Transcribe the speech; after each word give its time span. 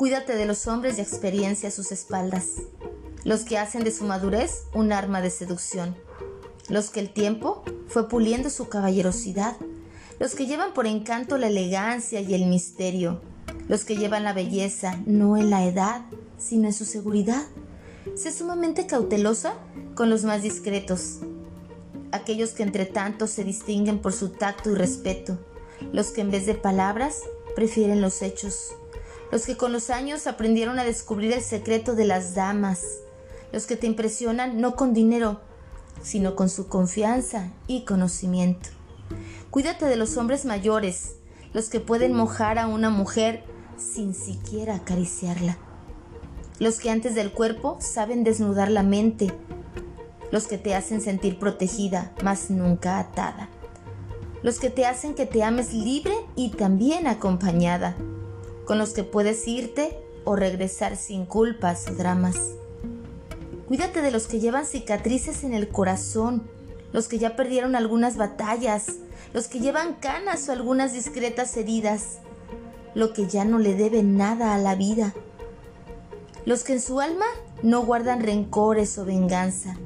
Cuídate 0.00 0.34
de 0.34 0.46
los 0.46 0.66
hombres 0.66 0.96
de 0.96 1.02
experiencia 1.02 1.68
a 1.68 1.72
sus 1.72 1.92
espaldas, 1.92 2.62
los 3.22 3.40
que 3.42 3.58
hacen 3.58 3.84
de 3.84 3.90
su 3.90 4.04
madurez 4.04 4.62
un 4.72 4.92
arma 4.92 5.20
de 5.20 5.28
seducción, 5.28 5.94
los 6.70 6.88
que 6.88 7.00
el 7.00 7.12
tiempo 7.12 7.62
fue 7.86 8.08
puliendo 8.08 8.48
su 8.48 8.70
caballerosidad, 8.70 9.58
los 10.18 10.34
que 10.34 10.46
llevan 10.46 10.72
por 10.72 10.86
encanto 10.86 11.36
la 11.36 11.48
elegancia 11.48 12.22
y 12.22 12.32
el 12.32 12.46
misterio, 12.46 13.20
los 13.68 13.84
que 13.84 13.94
llevan 13.94 14.24
la 14.24 14.32
belleza 14.32 14.98
no 15.04 15.36
en 15.36 15.50
la 15.50 15.66
edad, 15.66 16.06
sino 16.38 16.68
en 16.68 16.72
su 16.72 16.86
seguridad. 16.86 17.44
Sé 18.16 18.32
sumamente 18.32 18.86
cautelosa 18.86 19.52
con 19.94 20.08
los 20.08 20.24
más 20.24 20.42
discretos, 20.42 21.18
aquellos 22.10 22.52
que 22.52 22.62
entre 22.62 22.86
tanto 22.86 23.26
se 23.26 23.44
distinguen 23.44 23.98
por 23.98 24.14
su 24.14 24.30
tacto 24.30 24.70
y 24.70 24.76
respeto, 24.76 25.38
los 25.92 26.06
que 26.06 26.22
en 26.22 26.30
vez 26.30 26.46
de 26.46 26.54
palabras 26.54 27.18
prefieren 27.54 28.00
los 28.00 28.22
hechos, 28.22 28.72
los 29.30 29.46
que 29.46 29.56
con 29.56 29.72
los 29.72 29.90
años 29.90 30.26
aprendieron 30.26 30.78
a 30.78 30.84
descubrir 30.84 31.32
el 31.32 31.42
secreto 31.42 31.94
de 31.94 32.04
las 32.04 32.34
damas, 32.34 32.84
los 33.52 33.66
que 33.66 33.76
te 33.76 33.86
impresionan 33.86 34.60
no 34.60 34.76
con 34.76 34.92
dinero, 34.92 35.40
sino 36.02 36.34
con 36.34 36.48
su 36.48 36.68
confianza 36.68 37.48
y 37.66 37.84
conocimiento. 37.84 38.70
Cuídate 39.50 39.86
de 39.86 39.96
los 39.96 40.16
hombres 40.16 40.44
mayores, 40.44 41.16
los 41.52 41.68
que 41.68 41.80
pueden 41.80 42.12
mojar 42.12 42.58
a 42.58 42.66
una 42.66 42.90
mujer 42.90 43.44
sin 43.76 44.14
siquiera 44.14 44.76
acariciarla. 44.76 45.58
Los 46.58 46.78
que 46.78 46.90
antes 46.90 47.14
del 47.14 47.32
cuerpo 47.32 47.78
saben 47.80 48.22
desnudar 48.22 48.70
la 48.70 48.82
mente. 48.82 49.32
Los 50.30 50.46
que 50.46 50.58
te 50.58 50.74
hacen 50.74 51.00
sentir 51.00 51.38
protegida, 51.38 52.12
mas 52.22 52.50
nunca 52.50 52.98
atada. 52.98 53.48
Los 54.42 54.60
que 54.60 54.70
te 54.70 54.86
hacen 54.86 55.14
que 55.14 55.26
te 55.26 55.42
ames 55.42 55.72
libre 55.72 56.14
y 56.36 56.50
también 56.50 57.06
acompañada. 57.06 57.96
Con 58.70 58.78
los 58.78 58.92
que 58.92 59.02
puedes 59.02 59.48
irte 59.48 59.98
o 60.24 60.36
regresar 60.36 60.96
sin 60.96 61.26
culpas 61.26 61.88
o 61.90 61.94
dramas. 61.96 62.36
Cuídate 63.66 64.00
de 64.00 64.12
los 64.12 64.28
que 64.28 64.38
llevan 64.38 64.64
cicatrices 64.64 65.42
en 65.42 65.54
el 65.54 65.66
corazón, 65.66 66.48
los 66.92 67.08
que 67.08 67.18
ya 67.18 67.34
perdieron 67.34 67.74
algunas 67.74 68.16
batallas, 68.16 68.86
los 69.32 69.48
que 69.48 69.58
llevan 69.58 69.94
canas 69.94 70.48
o 70.48 70.52
algunas 70.52 70.92
discretas 70.92 71.56
heridas, 71.56 72.20
lo 72.94 73.12
que 73.12 73.26
ya 73.26 73.44
no 73.44 73.58
le 73.58 73.74
debe 73.74 74.04
nada 74.04 74.54
a 74.54 74.58
la 74.58 74.76
vida. 74.76 75.14
Los 76.44 76.62
que 76.62 76.74
en 76.74 76.80
su 76.80 77.00
alma 77.00 77.26
no 77.64 77.84
guardan 77.84 78.22
rencores 78.22 78.96
o 78.98 79.04
venganza. 79.04 79.78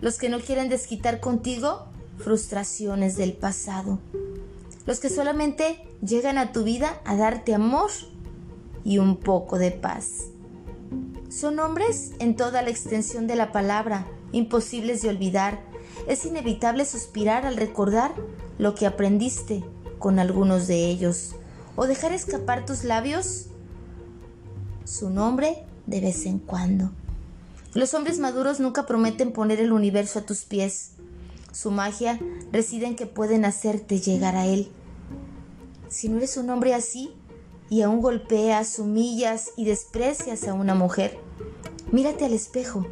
Los 0.00 0.16
que 0.16 0.30
no 0.30 0.40
quieren 0.40 0.70
desquitar 0.70 1.20
contigo 1.20 1.84
frustraciones 2.16 3.18
del 3.18 3.34
pasado. 3.34 3.98
Los 4.86 5.00
que 5.00 5.10
solamente 5.10 5.86
llegan 6.02 6.38
a 6.38 6.52
tu 6.52 6.64
vida 6.64 7.00
a 7.04 7.16
darte 7.16 7.54
amor 7.54 7.90
y 8.84 8.98
un 8.98 9.16
poco 9.16 9.58
de 9.58 9.70
paz. 9.70 10.28
Son 11.28 11.58
hombres 11.58 12.12
en 12.18 12.34
toda 12.34 12.62
la 12.62 12.70
extensión 12.70 13.26
de 13.26 13.36
la 13.36 13.52
palabra, 13.52 14.06
imposibles 14.32 15.02
de 15.02 15.10
olvidar. 15.10 15.60
Es 16.08 16.24
inevitable 16.24 16.84
suspirar 16.84 17.46
al 17.46 17.56
recordar 17.56 18.12
lo 18.58 18.74
que 18.74 18.86
aprendiste 18.86 19.62
con 19.98 20.18
algunos 20.18 20.66
de 20.66 20.86
ellos 20.86 21.36
o 21.76 21.86
dejar 21.86 22.12
escapar 22.12 22.64
tus 22.66 22.84
labios 22.84 23.46
su 24.84 25.08
nombre 25.08 25.64
de 25.86 26.00
vez 26.00 26.26
en 26.26 26.38
cuando. 26.38 26.90
Los 27.74 27.94
hombres 27.94 28.18
maduros 28.18 28.58
nunca 28.58 28.86
prometen 28.86 29.32
poner 29.32 29.60
el 29.60 29.72
universo 29.72 30.18
a 30.18 30.22
tus 30.22 30.42
pies. 30.42 30.92
Su 31.52 31.70
magia 31.70 32.18
reside 32.52 32.86
en 32.86 32.96
que 32.96 33.06
pueden 33.06 33.44
hacerte 33.44 34.00
llegar 34.00 34.36
a 34.36 34.46
él. 34.46 34.70
Si 35.88 36.08
no 36.08 36.18
eres 36.18 36.36
un 36.36 36.50
hombre 36.50 36.74
así 36.74 37.12
y 37.68 37.82
aún 37.82 38.00
golpeas, 38.00 38.78
humillas 38.78 39.50
y 39.56 39.64
desprecias 39.64 40.46
a 40.46 40.54
una 40.54 40.74
mujer, 40.74 41.18
mírate 41.90 42.24
al 42.24 42.32
espejo 42.32 42.86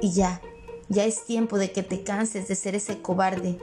y 0.00 0.12
ya, 0.12 0.40
ya 0.88 1.04
es 1.04 1.24
tiempo 1.24 1.58
de 1.58 1.72
que 1.72 1.82
te 1.82 2.02
canses 2.02 2.48
de 2.48 2.54
ser 2.54 2.74
ese 2.74 3.02
cobarde 3.02 3.58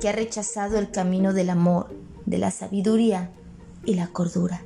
que 0.00 0.08
ha 0.08 0.12
rechazado 0.12 0.78
el 0.78 0.90
camino 0.90 1.32
del 1.32 1.50
amor, 1.50 1.88
de 2.26 2.38
la 2.38 2.50
sabiduría 2.50 3.30
y 3.84 3.94
la 3.94 4.08
cordura. 4.08 4.62